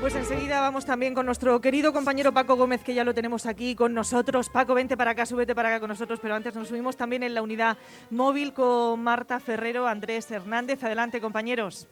Pues 0.00 0.14
enseguida 0.14 0.60
vamos 0.60 0.86
también 0.86 1.12
con 1.12 1.26
nuestro 1.26 1.60
querido 1.60 1.92
compañero 1.92 2.32
Paco 2.32 2.54
Gómez, 2.54 2.84
que 2.84 2.94
ya 2.94 3.02
lo 3.02 3.14
tenemos 3.14 3.46
aquí 3.46 3.74
con 3.74 3.94
nosotros. 3.94 4.48
Paco, 4.48 4.74
vente 4.74 4.96
para 4.96 5.10
acá, 5.10 5.26
súbete 5.26 5.56
para 5.56 5.70
acá 5.70 5.80
con 5.80 5.88
nosotros, 5.88 6.20
pero 6.22 6.36
antes 6.36 6.54
nos 6.54 6.68
subimos 6.68 6.96
también 6.96 7.24
en 7.24 7.34
la 7.34 7.42
unidad 7.42 7.76
móvil 8.10 8.52
con 8.52 9.02
Marta 9.02 9.40
Ferrero, 9.40 9.88
Andrés 9.88 10.30
Hernández. 10.30 10.84
Adelante, 10.84 11.20
compañeros. 11.20 11.88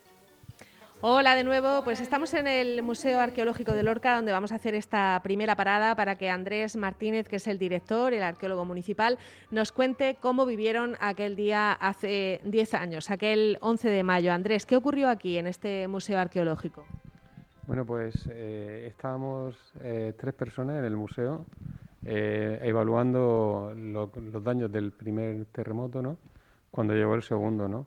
Hola 1.03 1.35
de 1.35 1.45
nuevo, 1.45 1.85
pues 1.85 2.01
estamos 2.01 2.33
en 2.33 2.47
el 2.47 2.83
Museo 2.83 3.21
Arqueológico 3.21 3.73
de 3.73 3.83
Lorca 3.83 4.17
donde 4.17 4.33
vamos 4.33 4.51
a 4.51 4.55
hacer 4.55 4.75
esta 4.75 5.21
primera 5.23 5.55
parada 5.55 5.95
para 5.95 6.17
que 6.17 6.31
Andrés 6.31 6.75
Martínez, 6.77 7.29
que 7.29 7.37
es 7.37 7.47
el 7.49 7.59
director, 7.59 8.15
el 8.15 8.23
arqueólogo 8.23 8.65
municipal, 8.65 9.19
nos 9.51 9.73
cuente 9.73 10.17
cómo 10.21 10.47
vivieron 10.47 10.97
aquel 11.01 11.37
día 11.37 11.73
hace 11.73 12.41
10 12.45 12.75
años, 12.75 13.11
aquel 13.11 13.59
11 13.61 13.91
de 13.91 14.03
mayo. 14.05 14.33
Andrés, 14.33 14.65
¿qué 14.65 14.77
ocurrió 14.77 15.11
aquí 15.11 15.37
en 15.37 15.49
este 15.49 15.87
Museo 15.87 16.19
Arqueológico? 16.19 16.87
Bueno, 17.67 17.85
pues 17.85 18.29
eh, 18.31 18.87
estábamos 18.89 19.57
eh, 19.81 20.15
tres 20.17 20.35
personas 20.35 20.79
en 20.79 20.85
el 20.85 20.97
museo 20.97 21.45
eh, 22.05 22.61
evaluando 22.63 23.73
los 23.77 24.45
daños 24.45 24.71
del 24.71 24.93
primer 24.93 25.47
terremoto, 25.47 26.01
¿no? 26.01 26.17
Cuando 26.71 26.95
llegó 26.95 27.15
el 27.15 27.23
segundo, 27.23 27.69
¿no? 27.69 27.87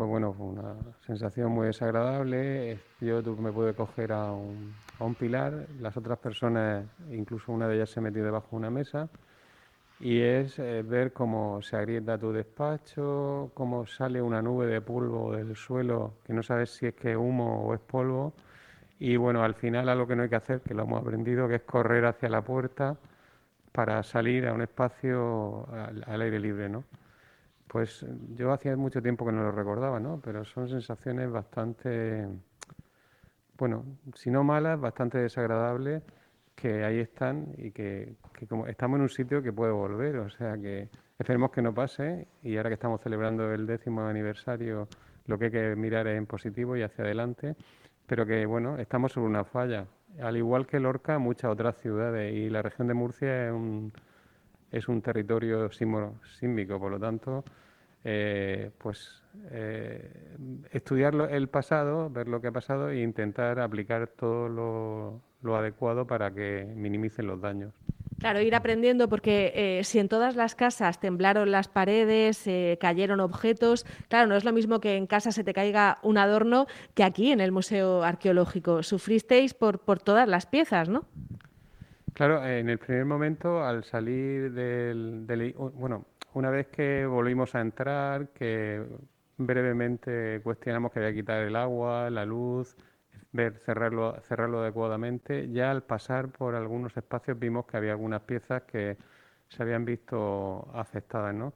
pues 0.00 0.08
bueno, 0.08 0.32
fue 0.32 0.46
una 0.46 0.76
sensación 1.04 1.52
muy 1.52 1.66
desagradable. 1.66 2.78
Yo 3.02 3.20
me 3.36 3.52
pude 3.52 3.74
coger 3.74 4.12
a 4.12 4.32
un, 4.32 4.72
a 4.98 5.04
un 5.04 5.14
pilar, 5.14 5.66
las 5.78 5.94
otras 5.98 6.18
personas, 6.18 6.86
incluso 7.10 7.52
una 7.52 7.68
de 7.68 7.76
ellas 7.76 7.90
se 7.90 8.00
metió 8.00 8.24
debajo 8.24 8.48
de 8.52 8.56
una 8.56 8.70
mesa, 8.70 9.10
y 10.00 10.20
es 10.22 10.58
eh, 10.58 10.82
ver 10.82 11.12
cómo 11.12 11.60
se 11.60 11.76
agrieta 11.76 12.16
tu 12.16 12.32
despacho, 12.32 13.50
cómo 13.52 13.86
sale 13.86 14.22
una 14.22 14.40
nube 14.40 14.66
de 14.66 14.80
polvo 14.80 15.32
del 15.36 15.54
suelo, 15.54 16.14
que 16.24 16.32
no 16.32 16.42
sabes 16.42 16.70
si 16.70 16.86
es 16.86 16.94
que 16.94 17.14
humo 17.14 17.66
o 17.66 17.74
es 17.74 17.80
polvo, 17.80 18.32
y 19.00 19.16
bueno, 19.16 19.42
al 19.42 19.54
final 19.54 19.88
algo 19.88 20.06
que 20.06 20.14
no 20.14 20.22
hay 20.22 20.28
que 20.28 20.36
hacer, 20.36 20.60
que 20.60 20.74
lo 20.74 20.84
hemos 20.84 21.00
aprendido, 21.02 21.48
que 21.48 21.56
es 21.56 21.62
correr 21.62 22.04
hacia 22.04 22.28
la 22.28 22.42
puerta 22.42 22.96
para 23.72 24.02
salir 24.02 24.46
a 24.46 24.52
un 24.52 24.62
espacio 24.62 25.66
al, 25.72 26.04
al 26.06 26.22
aire 26.22 26.38
libre, 26.38 26.68
¿no? 26.68 26.84
Pues 27.66 28.04
yo 28.34 28.52
hacía 28.52 28.76
mucho 28.76 29.00
tiempo 29.00 29.24
que 29.24 29.32
no 29.32 29.42
lo 29.42 29.52
recordaba, 29.52 29.98
¿no? 30.00 30.20
Pero 30.22 30.44
son 30.44 30.68
sensaciones 30.68 31.30
bastante, 31.30 32.28
bueno, 33.56 33.84
si 34.14 34.30
no 34.30 34.44
malas, 34.44 34.78
bastante 34.78 35.18
desagradables, 35.18 36.02
que 36.54 36.84
ahí 36.84 36.98
están 36.98 37.54
y 37.56 37.70
que, 37.70 38.16
como 38.48 38.66
estamos 38.66 38.96
en 38.96 39.02
un 39.02 39.08
sitio 39.08 39.42
que 39.42 39.52
puede 39.52 39.72
volver, 39.72 40.18
o 40.18 40.28
sea 40.28 40.58
que 40.58 40.90
esperemos 41.18 41.50
que 41.52 41.62
no 41.62 41.72
pase 41.72 42.28
y 42.42 42.58
ahora 42.58 42.68
que 42.68 42.74
estamos 42.74 43.00
celebrando 43.00 43.50
el 43.50 43.66
décimo 43.66 44.02
aniversario, 44.02 44.88
lo 45.26 45.38
que 45.38 45.46
hay 45.46 45.50
que 45.50 45.76
mirar 45.76 46.06
es 46.06 46.18
en 46.18 46.26
positivo 46.26 46.76
y 46.76 46.82
hacia 46.82 47.04
adelante, 47.04 47.56
pero 48.10 48.26
que 48.26 48.44
bueno, 48.44 48.76
estamos 48.78 49.12
sobre 49.12 49.28
una 49.28 49.44
falla. 49.44 49.86
Al 50.20 50.36
igual 50.36 50.66
que 50.66 50.80
Lorca, 50.80 51.20
muchas 51.20 51.52
otras 51.52 51.76
ciudades 51.76 52.34
y 52.34 52.50
la 52.50 52.60
región 52.60 52.88
de 52.88 52.94
Murcia 52.94 53.46
es 53.46 53.52
un 53.52 53.92
es 54.72 54.88
un 54.88 55.00
territorio 55.00 55.70
sísmico, 55.70 56.80
por 56.80 56.90
lo 56.90 56.98
tanto, 56.98 57.44
eh, 58.02 58.72
pues 58.78 59.22
eh, 59.52 60.36
estudiar 60.72 61.14
el 61.30 61.48
pasado, 61.48 62.10
ver 62.10 62.26
lo 62.26 62.40
que 62.40 62.48
ha 62.48 62.52
pasado 62.52 62.90
e 62.90 63.00
intentar 63.00 63.60
aplicar 63.60 64.08
todo 64.08 65.22
lo, 65.40 65.56
adecuado 65.56 66.04
para 66.04 66.32
que 66.32 66.66
minimicen 66.74 67.28
los 67.28 67.40
daños. 67.40 67.72
Claro, 68.20 68.40
ir 68.40 68.54
aprendiendo, 68.54 69.08
porque 69.08 69.52
eh, 69.54 69.84
si 69.84 69.98
en 69.98 70.08
todas 70.08 70.36
las 70.36 70.54
casas 70.54 71.00
temblaron 71.00 71.50
las 71.50 71.68
paredes, 71.68 72.48
cayeron 72.78 73.18
objetos, 73.18 73.86
claro, 74.08 74.28
no 74.28 74.36
es 74.36 74.44
lo 74.44 74.52
mismo 74.52 74.78
que 74.78 74.96
en 74.96 75.06
casa 75.06 75.32
se 75.32 75.42
te 75.42 75.54
caiga 75.54 75.98
un 76.02 76.18
adorno 76.18 76.66
que 76.94 77.02
aquí 77.02 77.32
en 77.32 77.40
el 77.40 77.50
Museo 77.50 78.04
Arqueológico. 78.04 78.82
Sufristeis 78.82 79.54
por, 79.54 79.80
por 79.80 80.00
todas 80.00 80.28
las 80.28 80.46
piezas, 80.46 80.88
¿no? 80.88 81.06
Claro, 82.14 82.44
en 82.46 82.68
el 82.68 82.78
primer 82.78 83.06
momento, 83.06 83.64
al 83.64 83.84
salir 83.84 84.52
del, 84.52 85.54
Bueno, 85.74 86.04
una 86.34 86.50
vez 86.50 86.68
que 86.68 87.06
volvimos 87.06 87.54
a 87.54 87.60
entrar, 87.60 88.28
que 88.28 88.84
brevemente 89.38 90.40
cuestionamos 90.42 90.92
que 90.92 90.98
había 90.98 91.12
que 91.12 91.20
quitar 91.20 91.40
el 91.42 91.56
agua, 91.56 92.10
la 92.10 92.26
luz, 92.26 92.76
ver 93.32 93.58
cerrarlo, 93.58 94.14
adecuadamente, 94.60 95.50
ya 95.50 95.70
al 95.70 95.82
pasar 95.82 96.28
por 96.28 96.54
algunos 96.54 96.96
espacios 96.96 97.38
vimos 97.38 97.66
que 97.66 97.76
había 97.76 97.92
algunas 97.92 98.22
piezas 98.22 98.62
que 98.62 98.96
se 99.48 99.62
habían 99.62 99.84
visto 99.84 100.70
afectadas, 100.74 101.34
¿no? 101.34 101.52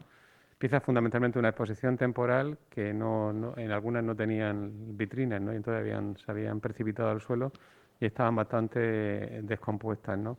Piezas 0.59 0.83
fundamentalmente 0.83 1.35
de 1.35 1.41
una 1.41 1.49
exposición 1.51 1.97
temporal 1.97 2.59
que 2.71 2.95
no, 2.95 3.55
en 3.57 3.71
algunas 3.71 4.05
no 4.05 4.15
tenían 4.17 4.97
vitrinas, 4.97 5.41
¿no? 5.41 5.53
Y 5.53 5.57
entonces 5.57 5.81
habían, 5.81 6.17
se 6.17 6.31
habían 6.31 6.61
precipitado 6.61 7.11
al 7.11 7.21
suelo 7.21 7.53
y 8.01 8.07
estaban 8.07 8.37
bastante 8.37 9.43
descompuestas. 9.43 10.19
¿no? 10.19 10.39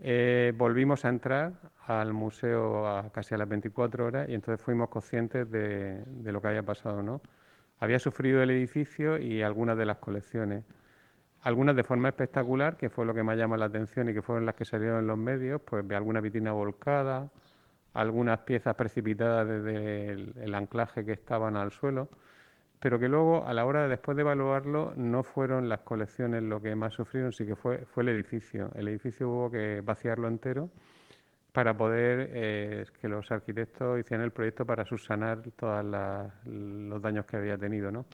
Eh, 0.00 0.52
volvimos 0.56 1.04
a 1.04 1.08
entrar 1.08 1.52
al 1.86 2.12
museo 2.12 2.86
a 2.86 3.10
casi 3.10 3.34
a 3.34 3.38
las 3.38 3.48
24 3.48 4.06
horas 4.06 4.28
y 4.28 4.34
entonces 4.34 4.64
fuimos 4.64 4.88
conscientes 4.88 5.50
de, 5.50 6.04
lo 6.24 6.40
que 6.40 6.48
había 6.48 6.62
pasado. 6.62 7.02
¿no? 7.02 7.20
Había 7.80 7.98
sufrido 7.98 8.42
el 8.42 8.50
edificio 8.50 9.18
y 9.18 9.42
algunas 9.42 9.76
de 9.78 9.86
las 9.86 9.98
colecciones. 9.98 10.64
Algunas 11.42 11.76
de 11.76 11.84
forma 11.84 12.08
espectacular, 12.08 12.76
que 12.76 12.90
fue 12.90 13.06
lo 13.06 13.14
que 13.14 13.22
más 13.22 13.36
llama 13.36 13.56
la 13.56 13.66
atención 13.66 14.08
y 14.08 14.14
que 14.14 14.22
fueron 14.22 14.44
las 14.44 14.54
que 14.54 14.64
salieron 14.64 15.00
en 15.00 15.06
los 15.06 15.18
medios, 15.18 15.60
pues 15.64 15.88
alguna 15.92 16.20
vitrina 16.20 16.52
volcada, 16.52 17.30
algunas 17.94 18.40
piezas 18.40 18.74
precipitadas 18.74 19.46
desde 19.46 20.12
el 20.44 20.54
anclaje 20.54 21.04
que 21.04 21.12
estaban 21.12 21.56
al 21.56 21.70
suelo 21.70 22.08
pero 22.80 22.98
que 22.98 23.08
luego 23.08 23.44
a 23.46 23.52
la 23.52 23.64
hora 23.66 23.82
de 23.82 23.88
después 23.88 24.16
de 24.16 24.22
evaluarlo 24.22 24.92
no 24.96 25.22
fueron 25.22 25.68
las 25.68 25.80
colecciones 25.80 26.42
lo 26.42 26.60
que 26.62 26.74
más 26.76 26.94
sufrieron, 26.94 27.32
sí 27.32 27.44
que 27.44 27.56
fue, 27.56 27.78
fue 27.86 28.04
el 28.04 28.10
edificio. 28.10 28.70
El 28.74 28.88
edificio 28.88 29.28
hubo 29.28 29.50
que 29.50 29.80
vaciarlo 29.80 30.28
entero 30.28 30.70
para 31.52 31.76
poder 31.76 32.30
eh, 32.32 32.84
que 33.00 33.08
los 33.08 33.30
arquitectos 33.30 33.98
hicieran 34.00 34.24
el 34.24 34.32
proyecto 34.32 34.66
para 34.66 34.84
subsanar 34.84 35.42
todos 35.56 35.84
los 36.44 37.02
daños 37.02 37.26
que 37.26 37.36
había 37.36 37.56
tenido. 37.56 37.90
¿no? 37.90 38.06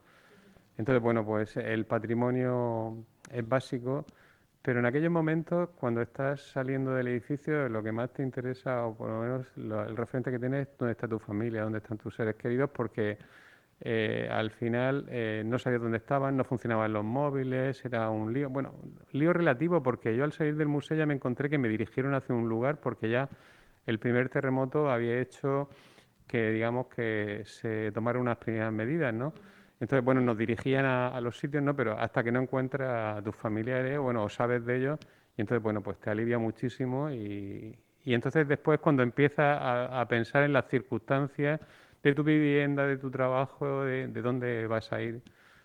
Entonces, 0.79 1.03
bueno, 1.03 1.25
pues 1.25 1.57
el 1.57 1.87
patrimonio 1.87 3.05
es 3.31 3.49
básico, 3.49 4.07
pero 4.63 4.81
en 4.81 4.87
aquellos 4.87 5.11
momentos, 5.11 5.69
cuando 5.79 6.01
estás 6.01 6.41
saliendo 6.41 6.95
del 6.95 7.09
edificio, 7.09 7.69
lo 7.69 7.83
que 7.83 7.93
más 7.93 8.13
te 8.13 8.23
interesa, 8.23 8.87
o 8.87 8.97
por 8.97 9.11
lo 9.11 9.21
menos 9.21 9.47
el 9.57 9.97
referente 9.97 10.31
que 10.31 10.39
tienes, 10.39 10.69
es 10.69 10.79
dónde 10.79 10.93
está 10.93 11.07
tu 11.07 11.19
familia, 11.19 11.63
dónde 11.63 11.79
están 11.79 11.99
tus 11.99 12.15
seres 12.15 12.37
queridos, 12.37 12.71
porque 12.71 13.19
eh, 13.81 14.29
al 14.31 14.51
final 14.51 15.07
eh, 15.09 15.43
no 15.45 15.59
sabía 15.59 15.79
dónde 15.79 15.99
estaban, 15.99 16.37
no 16.37 16.45
funcionaban 16.45 16.93
los 16.93 17.05
móviles, 17.05 17.85
era 17.85 18.09
un 18.11 18.33
lío. 18.33 18.49
Bueno, 18.51 18.75
lío 19.13 19.33
relativo 19.33 19.83
porque 19.83 20.17
yo 20.17 20.25
al 20.25 20.33
salir 20.33 20.57
del 20.57 20.69
museo 20.69 20.97
ya 20.97 21.07
me 21.07 21.15
encontré 21.15 21.51
que 21.51 21.59
me 21.59 21.69
dirigieron 21.69 22.15
hacia 22.15 22.35
un 22.35 22.49
lugar 22.49 22.81
porque 22.81 23.11
ya 23.11 23.29
el 23.87 23.99
primer 23.99 24.29
terremoto 24.29 24.91
había 24.91 25.21
hecho 25.21 25.69
que, 26.27 26.51
digamos, 26.51 26.87
que 26.87 27.43
se 27.45 27.93
tomaran 27.93 28.23
unas 28.23 28.39
primeras 28.39 28.73
medidas, 28.73 29.13
¿no? 29.13 29.35
Entonces, 29.81 30.05
bueno, 30.05 30.21
nos 30.21 30.39
dirigían 30.39 30.87
a, 30.87 31.21
los 31.21 31.39
sitios, 31.39 31.63
¿no? 31.63 31.77
Pero 31.77 31.99
hasta 31.99 32.23
que 32.23 32.33
no 32.33 32.41
encuentras 32.41 33.19
a 33.19 33.23
tus 33.23 33.37
familiares, 33.37 33.99
bueno, 33.99 34.25
o 34.25 34.29
sabes 34.29 34.65
de 34.65 34.79
ellos, 34.79 34.99
y 35.37 35.43
entonces, 35.43 35.63
bueno, 35.63 35.83
pues 35.83 35.99
te 35.99 36.11
alivia 36.11 36.39
muchísimo 36.39 37.11
y, 37.11 37.77
entonces 38.07 38.47
después 38.47 38.81
cuando 38.81 39.03
empiezas 39.03 39.59
a 39.61 40.07
pensar 40.09 40.45
en 40.45 40.53
las 40.53 40.69
circunstancias, 40.69 41.61
de 42.05 42.15
tu 42.15 42.23
vivienda, 42.23 42.87
de 42.87 42.99
tu 42.99 43.11
trabajo, 43.11 43.85
de, 43.85 44.07
dónde 44.09 44.67
vas 44.67 44.93
a 44.93 45.01
ir. 45.01 45.23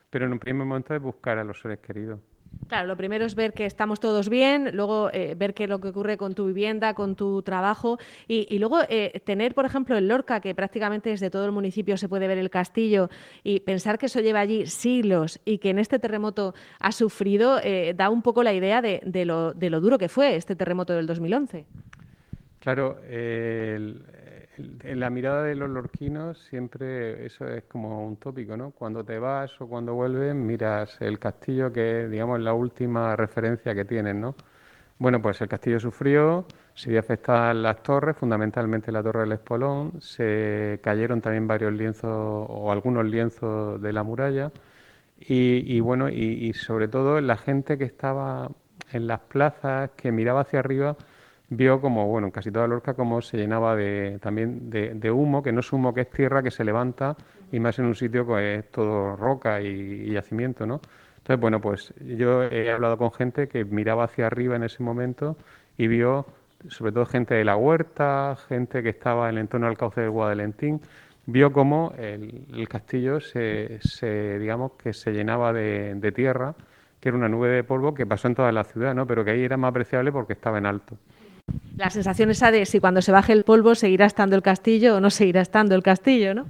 Pero 0.10 0.26
en 0.26 0.32
un 0.32 0.40
primer 0.40 0.66
momento 0.66 0.96
es 0.96 1.02
buscar 1.02 1.38
a 1.38 1.44
los 1.44 1.60
seres 1.60 1.80
queridos. 1.80 2.20
Claro, 2.68 2.88
lo 2.88 2.98
primero 2.98 3.26
es 3.26 3.36
ver 3.36 3.54
que 3.54 3.66
estamos 3.66 4.00
todos 4.00 4.28
bien, 4.28 4.72
luego 4.74 5.12
eh, 5.14 5.36
ver 5.38 5.54
qué 5.54 5.66
es 5.66 5.70
lo 5.70 5.80
que 5.80 5.90
ocurre 5.90 6.18
con 6.18 6.34
tu 6.34 6.48
vivienda, 6.48 6.96
con 6.96 7.16
tu 7.16 7.44
trabajo 7.44 8.00
y, 8.28 8.58
luego 8.58 8.80
eh, 8.90 9.22
tener, 9.24 9.54
por 9.54 9.66
ejemplo, 9.66 9.98
en 9.98 10.08
Lorca, 10.08 10.40
que 10.40 10.56
prácticamente 10.56 11.12
desde 11.12 11.30
todo 11.30 11.46
el 11.46 11.52
municipio 11.52 11.96
se 11.96 12.10
puede 12.10 12.28
ver 12.28 12.40
el 12.40 12.50
castillo 12.50 13.10
y 13.44 13.60
pensar 13.60 14.00
que 14.00 14.08
eso 14.08 14.20
lleva 14.20 14.40
allí 14.40 14.66
siglos 14.66 15.40
y 15.46 15.60
que 15.60 15.70
en 15.70 15.78
este 15.78 16.00
terremoto 16.00 16.56
ha 16.80 16.92
sufrido, 16.92 17.60
eh, 17.62 17.94
da 17.96 18.10
un 18.10 18.24
poco 18.24 18.42
la 18.42 18.54
idea 18.54 18.82
de, 18.82 19.02
lo, 19.26 19.54
de, 19.54 19.70
lo, 19.70 19.80
duro 19.80 20.00
que 20.00 20.10
fue 20.10 20.36
este 20.36 20.56
terremoto 20.56 20.94
del 20.94 21.06
2011. 21.06 21.68
Claro, 22.60 23.00
el, 23.08 24.04
en 24.84 25.00
la 25.00 25.10
mirada 25.10 25.44
de 25.44 25.56
los 25.56 25.70
lorquinos 25.70 26.38
siempre 26.50 27.26
eso 27.26 27.48
es 27.48 27.64
como 27.64 28.06
un 28.06 28.18
tópico, 28.18 28.58
¿no? 28.58 28.72
Cuando 28.72 29.04
te 29.04 29.20
vas 29.20 29.60
o 29.62 29.68
cuando 29.68 29.94
vuelves 29.94 30.36
miras 30.36 30.98
el 31.02 31.20
castillo 31.20 31.72
que 31.72 32.04
es, 32.04 32.12
digamos, 32.12 32.40
la 32.40 32.54
última 32.54 33.16
referencia 33.16 33.74
que 33.76 33.86
tienen, 33.86 34.22
¿no? 34.22 34.36
Bueno, 34.98 35.22
pues 35.22 35.40
el 35.42 35.48
castillo 35.48 35.80
sufrió, 35.80 36.46
se 36.74 36.90
vio 36.90 37.00
afectadas 37.00 37.56
las 37.56 37.82
torres, 37.84 38.18
fundamentalmente 38.18 38.92
la 38.92 39.02
torre 39.04 39.22
del 39.22 39.32
Espolón, 39.34 40.02
se 40.02 40.80
cayeron 40.84 41.22
también 41.22 41.48
varios 41.48 41.74
lienzos 41.74 42.10
o 42.12 42.72
algunos 42.72 43.06
lienzos 43.06 43.82
de 43.82 43.94
la 43.94 44.04
muralla 44.04 44.52
y, 45.20 45.80
bueno, 45.82 46.10
y 46.10 46.54
sobre 46.54 46.88
todo 46.88 47.22
la 47.22 47.38
gente 47.38 47.78
que 47.78 47.86
estaba 47.86 48.50
en 48.92 49.08
las 49.08 49.20
plazas, 49.22 49.92
que 49.96 50.12
miraba 50.12 50.42
hacia 50.42 50.60
arriba, 50.60 50.96
vio 51.50 51.82
como, 51.82 52.08
bueno, 52.08 52.28
en 52.28 52.32
casi 52.32 52.52
toda 52.52 52.68
Lorca, 52.68 52.94
como 52.94 53.22
se 53.22 53.38
llenaba 53.38 53.76
de, 53.76 54.20
también 54.22 54.70
de, 54.70 55.12
humo, 55.12 55.42
que 55.42 55.52
no 55.52 55.62
es 55.62 55.74
humo, 55.74 55.94
que 55.94 56.02
es 56.02 56.10
tierra 56.10 56.44
que 56.44 56.52
se 56.52 56.64
levanta, 56.64 57.16
y 57.52 57.60
más 57.60 57.80
en 57.80 57.86
un 57.86 57.96
sitio 57.96 58.26
que 58.28 58.56
es 58.56 58.72
todo 58.72 59.16
roca 59.16 59.62
y, 59.62 60.12
yacimiento, 60.12 60.66
¿no? 60.66 60.82
Entonces, 61.18 61.40
bueno, 61.42 61.60
pues 61.60 61.94
yo 62.00 62.44
he 62.44 62.72
hablado 62.72 62.98
con 62.98 63.12
gente 63.12 63.48
que 63.48 63.66
miraba 63.66 64.06
hacia 64.06 64.28
arriba 64.28 64.56
en 64.56 64.64
ese 64.64 64.82
momento 64.84 65.38
y 65.78 65.88
vio 65.88 66.26
sobre 66.68 66.92
todo 66.92 67.06
gente 67.06 67.36
de 67.36 67.46
la 67.46 67.56
huerta, 67.56 68.36
gente 68.48 68.84
que 68.84 68.90
estaba 68.90 69.30
en 69.30 69.36
el 69.36 69.42
entorno 69.42 69.68
del 69.68 69.78
cauce 69.78 70.02
del 70.02 70.10
Guadalentín, 70.12 70.82
vio 71.26 71.52
cómo 71.54 71.94
el, 71.98 72.68
castillo 72.68 73.20
se, 73.20 73.80
digamos, 74.40 74.74
que 74.74 74.94
se 74.94 75.12
llenaba 75.12 75.54
de, 75.54 75.96
de, 75.96 76.12
tierra, 76.12 76.56
que 77.00 77.10
era 77.10 77.18
una 77.18 77.30
nube 77.30 77.50
de 77.50 77.64
polvo 77.64 77.94
que 77.94 78.06
pasó 78.06 78.28
en 78.28 78.36
toda 78.36 78.52
la 78.52 78.64
ciudad, 78.64 78.94
¿no? 78.94 79.06
pero 79.08 79.24
que 79.24 79.32
ahí 79.32 79.44
era 79.44 79.58
más 79.58 79.70
apreciable 79.70 80.12
porque 80.12 80.34
estaba 80.34 80.58
en 80.58 80.66
alto. 80.66 80.98
La 81.78 81.90
sensación 81.90 82.30
esa 82.30 82.52
de 82.52 82.66
si 82.66 82.80
cuando 82.80 83.02
se 83.02 83.12
baje 83.12 83.34
el 83.34 83.44
polvo 83.44 83.76
seguirá 83.76 84.06
estando 84.06 84.36
el 84.36 84.42
castillo 84.42 84.98
o 84.98 85.00
no 85.00 85.10
seguirá 85.10 85.42
estando 85.42 85.76
el 85.76 85.84
castillo, 85.84 86.34
¿no? 86.34 86.46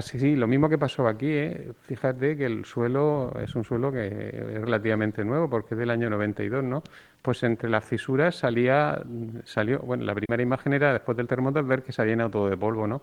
sí, 0.00 0.34
lo 0.34 0.46
mismo 0.46 0.68
que 0.68 0.78
pasó 0.78 1.06
aquí, 1.06 1.28
¿eh? 1.28 1.72
fíjate 1.82 2.36
que 2.36 2.46
el 2.46 2.64
suelo 2.64 3.32
es 3.40 3.54
un 3.54 3.64
suelo 3.64 3.92
que 3.92 4.06
es 4.08 4.60
relativamente 4.60 5.24
nuevo 5.24 5.48
porque 5.48 5.74
es 5.74 5.78
del 5.78 5.90
año 5.90 6.10
92, 6.10 6.64
¿no? 6.64 6.82
Pues 7.22 7.42
entre 7.44 7.70
las 7.70 7.84
fisuras 7.84 8.36
salía, 8.36 9.00
salió, 9.44 9.78
bueno, 9.80 10.04
la 10.04 10.14
primera 10.14 10.42
imagen 10.42 10.72
era 10.72 10.92
después 10.92 11.16
del 11.16 11.28
terremoto 11.28 11.62
ver 11.62 11.82
que 11.82 11.92
se 11.92 12.02
había 12.02 12.14
llenado 12.14 12.30
todo 12.30 12.50
de 12.50 12.56
polvo, 12.56 12.86
¿no? 12.86 13.00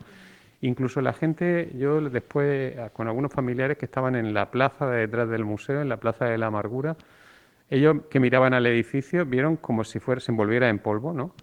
Incluso 0.62 1.02
la 1.02 1.14
gente, 1.14 1.72
yo 1.78 2.02
después 2.02 2.74
con 2.94 3.08
algunos 3.08 3.32
familiares 3.34 3.78
que 3.78 3.86
estaban 3.86 4.16
en 4.16 4.34
la 4.34 4.50
plaza 4.50 4.88
de 4.88 5.00
detrás 5.00 5.30
del 5.30 5.44
museo, 5.44 5.82
en 5.82 5.90
la 5.90 5.98
plaza 5.98 6.26
de 6.26 6.38
la 6.38 6.48
amargura, 6.48 6.96
ellos 7.70 7.98
que 8.10 8.20
miraban 8.20 8.54
al 8.54 8.66
edificio 8.66 9.26
vieron 9.26 9.58
como 9.58 9.84
si 9.84 10.00
fuera, 10.00 10.22
se 10.22 10.32
envolviera 10.32 10.70
en 10.70 10.80
polvo, 10.80 11.14
¿no? 11.14 11.34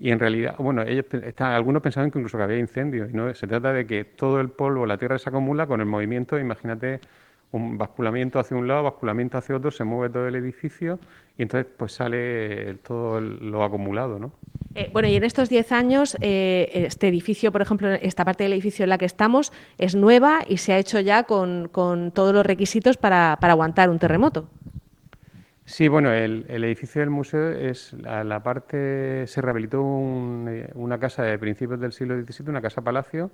Y 0.00 0.10
en 0.10 0.18
realidad, 0.20 0.54
bueno, 0.58 0.82
ellos 0.82 1.06
algunos 1.38 1.82
pensaban 1.82 2.10
que 2.10 2.18
incluso 2.18 2.38
que 2.38 2.44
había 2.44 2.58
incendios. 2.58 3.12
¿no? 3.12 3.34
Se 3.34 3.46
trata 3.46 3.72
de 3.72 3.86
que 3.86 4.04
todo 4.04 4.40
el 4.40 4.48
polvo, 4.48 4.86
la 4.86 4.96
tierra 4.96 5.18
se 5.18 5.28
acumula 5.28 5.66
con 5.66 5.80
el 5.80 5.86
movimiento, 5.86 6.38
imagínate 6.38 7.00
un 7.50 7.78
basculamiento 7.78 8.38
hacia 8.38 8.56
un 8.56 8.68
lado, 8.68 8.84
basculamiento 8.84 9.38
hacia 9.38 9.56
otro, 9.56 9.70
se 9.70 9.82
mueve 9.82 10.12
todo 10.12 10.28
el 10.28 10.36
edificio 10.36 11.00
y 11.36 11.42
entonces 11.42 11.66
pues 11.76 11.92
sale 11.92 12.74
todo 12.74 13.20
lo 13.20 13.64
acumulado, 13.64 14.18
¿no? 14.18 14.32
Eh, 14.74 14.90
bueno, 14.92 15.08
y 15.08 15.16
en 15.16 15.24
estos 15.24 15.48
10 15.48 15.72
años, 15.72 16.16
eh, 16.20 16.68
este 16.74 17.08
edificio, 17.08 17.50
por 17.50 17.62
ejemplo, 17.62 17.88
esta 17.88 18.24
parte 18.24 18.44
del 18.44 18.52
edificio 18.52 18.84
en 18.84 18.90
la 18.90 18.98
que 18.98 19.06
estamos, 19.06 19.52
es 19.78 19.96
nueva 19.96 20.40
y 20.46 20.58
se 20.58 20.74
ha 20.74 20.78
hecho 20.78 21.00
ya 21.00 21.24
con, 21.24 21.70
todos 21.72 22.34
los 22.34 22.44
requisitos 22.44 22.98
para 22.98 23.32
aguantar 23.32 23.88
un 23.88 23.98
terremoto. 23.98 24.48
Sí, 25.68 25.86
bueno, 25.86 26.10
el, 26.14 26.46
edificio 26.64 27.02
del 27.02 27.10
museo 27.10 27.50
es 27.50 27.92
la, 27.92 28.42
parte, 28.42 29.26
se 29.26 29.42
rehabilitó 29.42 29.78
eh, 30.48 30.70
una 30.74 30.98
casa 30.98 31.22
de 31.24 31.38
principios 31.38 31.78
del 31.78 31.92
siglo 31.92 32.18
XVII, 32.18 32.48
una 32.48 32.62
casa 32.62 32.80
palacio, 32.80 33.30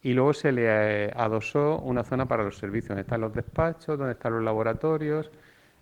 y 0.00 0.12
luego 0.12 0.32
se 0.32 0.52
le 0.52 0.62
eh, 0.66 1.12
adosó 1.16 1.80
una 1.80 2.04
zona 2.04 2.26
para 2.26 2.44
los 2.44 2.56
servicios, 2.56 2.90
donde 2.90 3.02
están 3.02 3.20
los 3.20 3.34
despachos, 3.34 3.98
donde 3.98 4.12
están 4.12 4.32
los 4.32 4.44
laboratorios, 4.44 5.32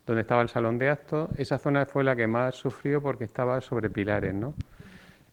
donde 0.06 0.23
estaba 0.23 0.41
el 0.41 0.49
salón 0.49 0.79
de 0.79 0.88
actos. 0.88 1.29
Esa 1.37 1.58
zona 1.58 1.85
fue 1.85 2.03
la 2.03 2.17
que 2.17 2.26
más 2.26 2.55
sufrió 2.55 3.03
porque 3.03 3.25
estaba 3.25 3.61
sobre 3.61 3.91
pilares, 3.91 4.32
¿no? 4.32 4.55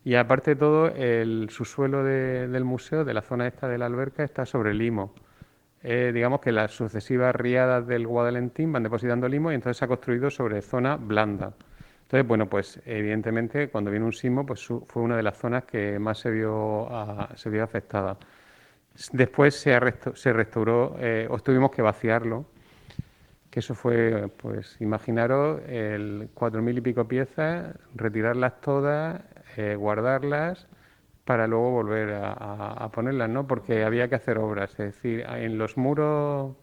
Y 0.04 0.16
aparte 0.16 0.52
de 0.52 0.58
todo, 0.58 0.90
el 0.90 1.50
subsuelo 1.50 2.04
del 2.04 2.66
museo, 2.66 3.06
de 3.06 3.14
la 3.14 3.22
zona 3.22 3.48
esta 3.48 3.70
de 3.70 3.78
la 3.78 3.86
alberca, 3.86 4.24
está 4.26 4.46
sobre 4.46 4.74
limo. 4.74 5.14
Eh, 5.84 6.12
digamos 6.14 6.42
que 6.42 6.52
las 6.52 6.72
sucesivas 6.72 7.36
riadas 7.36 7.86
del 7.88 8.08
Guadalentín 8.08 8.72
van 8.72 8.84
depositando 8.84 9.28
limo 9.28 9.52
y 9.52 9.56
entonces 9.56 9.78
se 9.78 9.86
ha 9.86 9.88
construido 9.88 10.30
sobre 10.30 10.62
zona 10.62 10.96
blanda. 10.98 11.54
Entonces, 12.04 12.28
bueno, 12.28 12.48
pues 12.48 12.82
evidentemente 12.86 13.70
cuando 13.70 13.92
viene 13.92 14.06
un 14.06 14.14
sismo, 14.14 14.46
pues 14.46 14.66
fue 14.66 15.02
una 15.04 15.18
de 15.18 15.24
las 15.24 15.38
zonas 15.38 15.66
que 15.66 16.00
más 16.00 16.20
se 16.20 16.32
vio, 16.32 16.88
se 17.36 17.50
vio 17.50 17.64
afectada. 17.64 18.18
Después 19.12 19.56
se, 19.56 19.78
se 20.16 20.34
restauró, 20.34 20.96
eh, 21.00 21.28
o 21.30 21.38
tuvimos 21.40 21.72
que 21.72 21.82
vaciarlo, 21.82 22.46
que 23.52 23.60
eso 23.60 23.76
fue, 23.76 24.30
pues 24.38 24.78
imaginaros, 24.80 25.62
el 25.68 26.30
cuatro 26.34 26.62
mil 26.62 26.78
y 26.78 26.82
pico 26.82 27.08
piezas, 27.08 27.76
retirarlas 27.94 28.62
todas, 28.62 29.22
eh, 29.58 29.76
guardarlas 29.76 30.68
para 31.28 31.46
luego 31.46 31.72
volver 31.72 32.22
a, 32.24 32.90
ponerlas, 32.94 33.30
¿no? 33.30 33.46
Porque 33.46 33.84
había 33.84 34.08
que 34.08 34.16
hacer 34.16 34.38
obras, 34.38 34.72
es 34.72 34.96
decir, 34.96 35.26
en 35.28 35.58
los 35.58 35.76
muros 35.76 36.56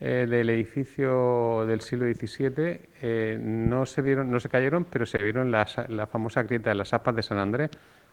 eh, 0.00 0.26
del 0.26 0.48
edificio 0.48 1.66
del 1.66 1.82
siglo 1.82 2.06
XVII 2.06 2.80
eh, 3.02 3.38
no 3.38 3.84
se 3.84 4.00
vieron, 4.00 4.30
no 4.30 4.40
se 4.40 4.48
cayeron, 4.48 4.86
pero 4.86 5.04
se 5.04 5.18
vieron 5.18 5.50
las, 5.50 5.76
la 5.90 6.06
famosa 6.06 6.42
grieta 6.44 6.70
de 6.70 6.76
las 6.76 6.94
aspas 6.94 7.14
de 7.14 7.22
San 7.22 7.36
Andrés. 7.36 7.70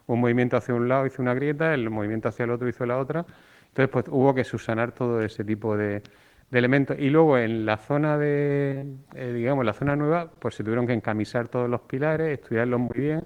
Un 0.08 0.20
movimiento 0.20 0.58
hacia 0.58 0.76
un 0.76 0.90
lado 0.90 1.06
hizo 1.06 1.22
una 1.22 1.34
grieta, 1.34 1.74
el 1.74 1.90
movimiento 1.90 2.28
hacia 2.28 2.44
el 2.44 2.52
otro 2.52 2.68
hizo 2.68 2.86
la 2.86 2.98
otra. 2.98 3.26
Entonces, 3.70 3.90
pues 3.90 4.06
hubo 4.10 4.36
que 4.36 4.44
subsanar 4.44 4.92
todo 4.92 5.22
ese 5.22 5.46
tipo 5.46 5.78
de, 5.78 6.04
elementos. 6.52 7.00
Y 7.00 7.10
luego 7.10 7.38
en 7.38 7.66
la 7.66 7.78
zona 7.78 8.18
de, 8.18 8.86
eh, 9.16 9.34
digamos, 9.34 9.64
la 9.66 9.72
zona 9.72 9.96
nueva, 9.96 10.30
pues 10.38 10.56
se 10.56 10.66
tuvieron 10.66 10.86
que 10.86 10.94
encamisar 10.94 11.48
todos 11.48 11.70
los 11.70 11.80
pilares, 11.82 12.38
estudiarlos 12.40 12.82
muy 12.82 13.00
bien 13.00 13.24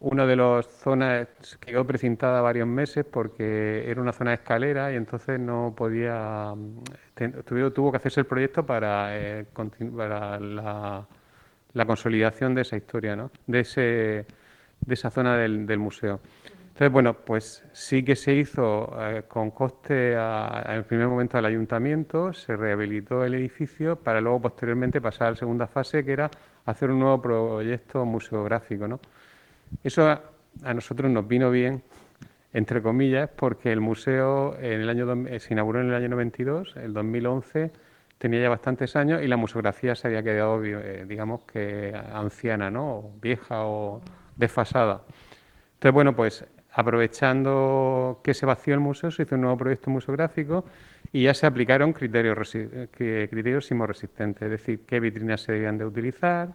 una 0.00 0.26
de 0.26 0.36
las 0.36 0.66
zonas 0.66 1.28
que 1.60 1.72
quedó 1.72 1.86
precintada 1.86 2.40
varios 2.40 2.68
meses 2.68 3.04
porque 3.04 3.90
era 3.90 4.00
una 4.00 4.12
zona 4.12 4.30
de 4.30 4.36
escalera 4.36 4.92
y 4.92 4.96
entonces 4.96 5.40
no 5.40 5.74
podía, 5.76 6.54
tuvo, 7.44 7.72
tuvo 7.72 7.90
que 7.90 7.96
hacerse 7.96 8.20
el 8.20 8.26
proyecto 8.26 8.64
para, 8.66 9.16
eh, 9.16 9.46
para 9.96 10.38
la, 10.38 11.06
consolidación 11.86 12.54
de 12.54 12.62
esa 12.62 12.76
historia, 12.76 13.16
¿no? 13.16 13.30
de, 13.46 13.60
ese, 13.60 13.80
de 13.80 14.94
esa 14.94 15.10
zona 15.10 15.36
del, 15.36 15.66
del, 15.66 15.78
museo. 15.78 16.20
Entonces, 16.76 16.92
bueno, 16.92 17.14
pues 17.14 17.64
sí 17.72 18.04
que 18.04 18.16
se 18.16 18.34
hizo 18.34 18.94
eh, 19.00 19.22
con 19.26 19.50
coste 19.50 20.12
en 20.12 20.84
primer 20.84 21.08
momento 21.08 21.38
al 21.38 21.46
ayuntamiento, 21.46 22.34
se 22.34 22.54
rehabilitó 22.54 23.24
el 23.24 23.34
edificio 23.34 23.96
para 23.96 24.20
luego 24.20 24.42
posteriormente 24.42 25.00
pasar 25.00 25.28
a 25.28 25.30
la 25.30 25.36
segunda 25.36 25.66
fase 25.66 26.04
que 26.04 26.12
era 26.12 26.30
hacer 26.66 26.90
un 26.90 26.98
nuevo 26.98 27.22
proyecto 27.22 28.04
museográfico, 28.04 28.86
¿no? 28.86 29.00
Eso 29.82 30.08
a, 30.08 30.74
nosotros 30.74 31.10
nos 31.10 31.26
vino 31.28 31.50
bien, 31.50 31.82
entre 32.52 32.82
comillas, 32.82 33.28
porque 33.34 33.72
el 33.72 33.80
museo 33.80 34.56
en 34.58 34.80
el 34.80 34.88
año, 34.88 35.26
eh, 35.26 35.40
se 35.40 35.54
inauguró 35.54 35.80
en 35.80 35.88
el 35.88 35.94
año 35.94 36.08
92, 36.08 36.76
el 36.76 36.92
2011 36.92 37.70
tenía 38.18 38.40
ya 38.40 38.48
bastantes 38.48 38.96
años 38.96 39.22
y 39.22 39.26
la 39.28 39.36
museografía 39.36 39.94
se 39.94 40.08
había 40.08 40.22
quedado, 40.22 40.64
eh, 40.64 41.04
digamos 41.06 41.42
que 41.42 41.94
anciana, 42.12 42.70
¿no? 42.70 43.10
vieja 43.20 43.66
o 43.66 44.00
desfasada. 44.36 45.02
Entonces, 45.74 45.92
bueno, 45.92 46.16
pues 46.16 46.46
aprovechando 46.72 48.20
que 48.22 48.34
se 48.34 48.46
vació 48.46 48.74
el 48.74 48.80
museo, 48.80 49.10
se 49.10 49.22
hizo 49.22 49.34
un 49.34 49.42
nuevo 49.42 49.56
proyecto 49.56 49.90
museográfico 49.90 50.64
y 51.12 51.24
ya 51.24 51.34
se 51.34 51.46
aplicaron 51.46 51.92
criterios, 51.92 52.50
criterios 52.90 53.66
sismoresistentes, 53.66 54.42
es 54.42 54.50
decir, 54.50 54.80
qué 54.86 55.00
vitrinas 55.00 55.40
se 55.40 55.52
debían 55.52 55.78
de 55.78 55.86
utilizar, 55.86 56.50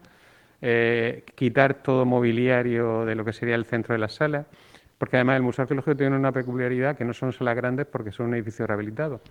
eh, 0.61 1.23
quitar 1.35 1.75
todo 1.75 2.05
mobiliario 2.05 3.05
de 3.05 3.15
lo 3.15 3.25
que 3.25 3.33
sería 3.33 3.55
el 3.55 3.65
centro 3.65 3.93
de 3.93 3.99
la 3.99 4.09
sala, 4.09 4.45
porque 4.97 5.17
además 5.17 5.37
el 5.37 5.41
Museo 5.41 5.63
Arqueológico 5.63 5.97
tiene 5.97 6.15
una 6.15 6.31
peculiaridad 6.31 6.95
que 6.95 7.03
no 7.03 7.13
son 7.13 7.33
salas 7.33 7.55
grandes 7.55 7.87
porque 7.87 8.11
son 8.11 8.27
un 8.27 8.35
edificio 8.35 8.67
rehabilitado. 8.67 9.21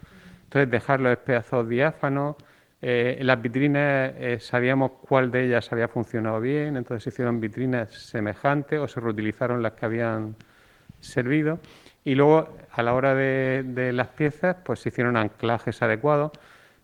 Entonces, 0.45 0.69
dejar 0.69 1.01
los 1.01 1.13
espejos 1.13 1.69
diáfanos, 1.69 2.35
eh, 2.83 3.19
las 3.23 3.41
vitrinas 3.41 4.13
eh, 4.17 4.39
sabíamos 4.41 4.93
cuál 5.03 5.31
de 5.31 5.47
ellas 5.47 5.71
había 5.73 5.87
funcionado 5.87 6.41
bien, 6.41 6.77
entonces 6.77 7.05
se 7.05 7.11
hicieron 7.11 7.41
vitrinas 7.41 7.95
semejantes 7.95 8.81
o 8.81 8.89
se 8.89 8.99
reutilizaron 8.99 9.63
las 9.63 9.75
que 9.75 9.87
habían 9.87 10.35
servido. 10.99 11.61
Y 12.05 12.17
luego, 12.17 12.57
a 12.73 12.83
la 12.83 12.95
hora 12.95 13.15
de, 13.15 13.63
de 13.65 13.93
las 13.93 14.09
piezas, 14.09 14.57
pues 14.65 14.81
se 14.81 14.89
hicieron 14.89 15.17
anclajes 15.17 15.81
adecuados. 15.83 16.33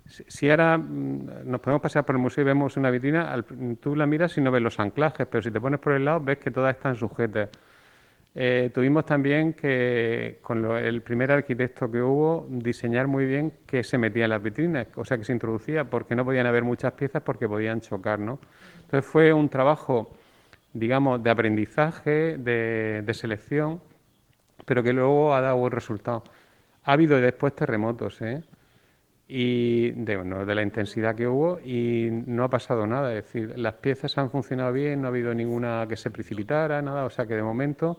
Si 0.08 0.50
ahora 0.50 0.78
mm, 0.78 1.50
nos 1.50 1.60
podemos 1.60 1.82
pasar 1.82 2.04
por 2.04 2.14
el 2.14 2.22
museo 2.22 2.42
y 2.42 2.46
vemos 2.46 2.76
una 2.76 2.90
vitrina, 2.90 3.44
tú 3.80 3.96
la 3.96 4.06
miras 4.06 4.36
y 4.38 4.40
no 4.40 4.50
ves 4.50 4.62
los 4.62 4.78
anclajes, 4.78 5.26
pero 5.26 5.42
si 5.42 5.50
te 5.50 5.60
pones 5.60 5.80
por 5.80 5.92
el 5.94 6.04
lado 6.04 6.20
ves 6.20 6.38
que 6.38 6.50
todas 6.50 6.74
están 6.74 6.96
sujetas. 6.96 7.50
Eh, 8.38 8.70
tuvimos 8.74 9.06
también 9.06 9.54
que, 9.54 10.40
con 10.42 10.64
el 10.76 11.00
primer 11.00 11.32
arquitecto 11.32 11.90
que 11.90 12.02
hubo, 12.02 12.46
diseñar 12.50 13.06
muy 13.06 13.24
bien 13.24 13.50
qué 13.66 13.82
se 13.82 13.96
metía 13.96 14.24
en 14.24 14.30
las 14.30 14.42
vitrinas, 14.42 14.88
o 14.94 15.06
sea, 15.06 15.16
que 15.16 15.24
se 15.24 15.32
introducía, 15.32 15.84
porque 15.84 16.14
no 16.14 16.22
podían 16.22 16.46
haber 16.46 16.62
muchas 16.62 16.92
piezas 16.92 17.22
porque 17.22 17.48
podían 17.48 17.80
chocar, 17.80 18.18
¿no? 18.18 18.38
Entonces 18.82 19.10
fue 19.10 19.32
un 19.32 19.48
trabajo, 19.48 20.10
digamos, 20.74 21.22
de 21.22 21.30
aprendizaje, 21.30 22.36
de, 22.36 23.02
de 23.06 23.14
selección, 23.14 23.80
pero 24.66 24.82
que 24.82 24.92
luego 24.92 25.34
ha 25.34 25.40
dado 25.40 25.56
buen 25.56 25.72
resultado. 25.72 26.22
Ha 26.84 26.92
habido 26.92 27.18
después 27.18 27.54
terremotos, 27.54 28.20
¿eh? 28.20 28.42
Y 29.28 29.90
de, 29.90 30.16
de 30.16 30.54
la 30.54 30.62
intensidad 30.62 31.14
que 31.16 31.26
hubo 31.26 31.58
y 31.60 32.08
no 32.26 32.44
ha 32.44 32.50
pasado 32.50 32.86
nada. 32.86 33.14
Es 33.14 33.24
decir, 33.24 33.58
las 33.58 33.74
piezas 33.74 34.16
han 34.18 34.30
funcionado 34.30 34.72
bien, 34.72 35.00
no 35.00 35.08
ha 35.08 35.10
habido 35.10 35.34
ninguna 35.34 35.86
que 35.88 35.96
se 35.96 36.10
precipitara, 36.10 36.80
nada. 36.82 37.04
O 37.04 37.10
sea 37.10 37.26
que 37.26 37.34
de 37.34 37.42
momento 37.42 37.96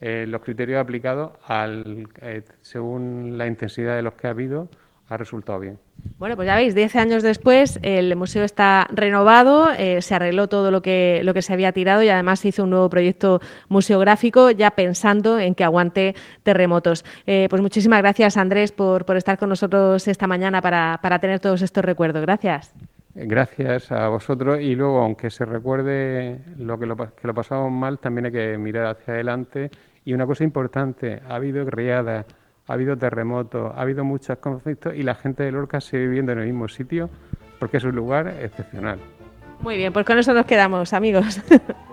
eh, 0.00 0.26
los 0.28 0.42
criterios 0.42 0.80
aplicados 0.80 1.32
al, 1.46 2.08
eh, 2.22 2.42
según 2.62 3.36
la 3.36 3.46
intensidad 3.46 3.96
de 3.96 4.02
los 4.02 4.14
que 4.14 4.28
ha 4.28 4.30
habido 4.30 4.68
ha 5.10 5.16
resultado 5.16 5.58
bien. 5.58 5.78
Bueno, 6.18 6.36
pues 6.36 6.46
ya 6.46 6.54
veis, 6.54 6.74
diez 6.74 6.94
años 6.94 7.22
después 7.22 7.80
el 7.82 8.14
museo 8.14 8.44
está 8.44 8.86
renovado, 8.92 9.68
eh, 9.76 10.00
se 10.02 10.14
arregló 10.14 10.48
todo 10.48 10.70
lo 10.70 10.82
que, 10.82 11.20
lo 11.24 11.34
que 11.34 11.42
se 11.42 11.52
había 11.52 11.72
tirado 11.72 12.02
y 12.02 12.08
además 12.08 12.40
se 12.40 12.48
hizo 12.48 12.62
un 12.62 12.70
nuevo 12.70 12.88
proyecto 12.88 13.40
museográfico 13.68 14.52
ya 14.52 14.70
pensando 14.70 15.40
en 15.40 15.56
que 15.56 15.64
aguante 15.64 16.14
terremotos. 16.44 17.04
Eh, 17.26 17.48
pues 17.50 17.60
muchísimas 17.60 18.00
gracias 18.00 18.36
Andrés 18.36 18.70
por, 18.70 19.04
por, 19.04 19.16
estar 19.16 19.36
con 19.36 19.48
nosotros 19.48 20.06
esta 20.06 20.28
mañana 20.28 20.62
para, 20.62 21.00
para 21.02 21.18
tener 21.18 21.40
todos 21.40 21.60
estos 21.60 21.84
recuerdos. 21.84 22.22
Gracias. 22.22 22.72
gracias 23.14 23.90
a 23.90 24.08
vosotros 24.08 24.60
y 24.60 24.76
luego, 24.76 25.00
aunque 25.00 25.28
se 25.30 25.44
recuerde 25.44 26.38
lo 26.56 26.78
que 26.78 26.86
lo, 26.86 26.96
que 26.96 27.26
lo 27.26 27.34
pasamos 27.34 27.72
mal, 27.72 27.98
también 27.98 28.26
hay 28.26 28.32
que 28.32 28.58
mirar 28.58 28.86
hacia 28.86 29.14
adelante. 29.14 29.70
Y 30.04 30.14
una 30.14 30.24
cosa 30.24 30.44
importante, 30.44 31.20
ha 31.28 31.34
habido 31.34 31.68
riadas, 31.68 32.24
ha 32.70 32.74
habido 32.74 32.96
terremotos, 32.96 33.72
ha 33.74 33.80
habido 33.80 34.04
muchos 34.04 34.38
conflictos 34.38 34.94
y 34.94 35.02
la 35.02 35.16
gente 35.16 35.42
de 35.42 35.50
Lorca 35.50 35.80
sigue 35.80 36.06
viviendo 36.06 36.30
en 36.30 36.38
el 36.38 36.46
mismo 36.46 36.68
sitio 36.68 37.10
porque 37.58 37.78
es 37.78 37.84
un 37.84 37.96
lugar 37.96 38.28
excepcional. 38.40 39.00
Muy 39.60 39.76
bien, 39.76 39.92
pues 39.92 40.06
con 40.06 40.16
eso 40.18 40.32
nos 40.32 40.46
quedamos, 40.46 40.92
amigos. 40.92 41.40